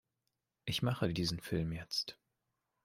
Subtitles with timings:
[0.65, 2.17] Ich mache diesen Film jetzt.